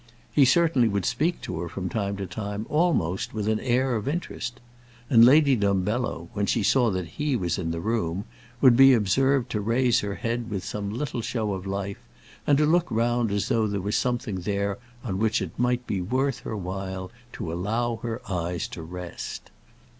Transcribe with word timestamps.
He 0.33 0.45
certainly 0.45 0.87
would 0.87 1.05
speak 1.05 1.41
to 1.41 1.59
her 1.59 1.69
from 1.69 1.87
time 1.87 2.17
to 2.17 2.25
time 2.25 2.65
almost 2.69 3.35
with 3.35 3.47
an 3.47 3.59
air 3.59 3.95
of 3.95 4.07
interest; 4.07 4.59
and 5.11 5.23
Lady 5.23 5.55
Dumbello, 5.55 6.27
when 6.33 6.47
she 6.47 6.63
saw 6.63 6.89
that 6.89 7.05
he 7.21 7.35
was 7.35 7.59
in 7.59 7.69
the 7.69 7.79
room, 7.79 8.25
would 8.61 8.75
be 8.75 8.95
observed 8.95 9.51
to 9.51 9.61
raise 9.61 9.99
her 9.99 10.15
head 10.15 10.49
with 10.49 10.65
some 10.65 10.89
little 10.91 11.21
show 11.21 11.53
of 11.53 11.67
life, 11.67 11.99
and 12.47 12.57
to 12.57 12.65
look 12.65 12.89
round 12.89 13.31
as 13.31 13.47
though 13.47 13.67
there 13.67 13.79
were 13.79 13.91
something 13.91 14.37
there 14.39 14.79
on 15.03 15.19
which 15.19 15.39
it 15.39 15.51
might 15.59 15.85
be 15.85 16.01
worth 16.01 16.39
her 16.39 16.57
while 16.57 17.11
to 17.33 17.53
allow 17.53 17.97
her 17.97 18.23
eyes 18.27 18.67
to 18.69 18.81
rest. 18.81 19.51